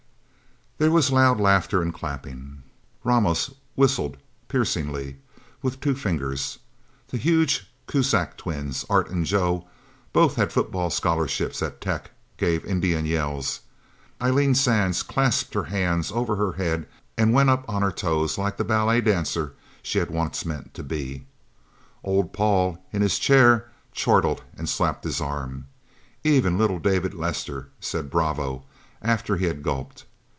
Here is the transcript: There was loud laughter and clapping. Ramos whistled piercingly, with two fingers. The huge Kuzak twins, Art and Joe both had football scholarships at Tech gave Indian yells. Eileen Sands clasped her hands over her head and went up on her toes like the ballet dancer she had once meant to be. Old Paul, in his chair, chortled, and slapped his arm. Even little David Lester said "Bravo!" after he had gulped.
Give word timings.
There 0.77 0.89
was 0.89 1.11
loud 1.11 1.39
laughter 1.39 1.83
and 1.83 1.93
clapping. 1.93 2.63
Ramos 3.03 3.53
whistled 3.75 4.17
piercingly, 4.47 5.17
with 5.61 5.79
two 5.79 5.93
fingers. 5.93 6.57
The 7.09 7.19
huge 7.19 7.71
Kuzak 7.85 8.35
twins, 8.35 8.83
Art 8.89 9.07
and 9.11 9.23
Joe 9.23 9.67
both 10.11 10.37
had 10.37 10.51
football 10.51 10.89
scholarships 10.89 11.61
at 11.61 11.81
Tech 11.81 12.09
gave 12.37 12.65
Indian 12.65 13.05
yells. 13.05 13.59
Eileen 14.19 14.55
Sands 14.55 15.03
clasped 15.03 15.53
her 15.53 15.65
hands 15.65 16.11
over 16.11 16.35
her 16.37 16.53
head 16.53 16.87
and 17.15 17.31
went 17.31 17.51
up 17.51 17.63
on 17.69 17.83
her 17.83 17.91
toes 17.91 18.39
like 18.39 18.57
the 18.57 18.63
ballet 18.63 19.01
dancer 19.01 19.53
she 19.83 19.99
had 19.99 20.09
once 20.09 20.47
meant 20.47 20.73
to 20.73 20.81
be. 20.81 21.27
Old 22.03 22.33
Paul, 22.33 22.83
in 22.91 23.03
his 23.03 23.19
chair, 23.19 23.69
chortled, 23.91 24.41
and 24.57 24.67
slapped 24.67 25.03
his 25.03 25.21
arm. 25.21 25.67
Even 26.23 26.57
little 26.57 26.79
David 26.79 27.13
Lester 27.13 27.69
said 27.79 28.09
"Bravo!" 28.09 28.65
after 29.03 29.37
he 29.37 29.45
had 29.45 29.61
gulped. 29.61 30.05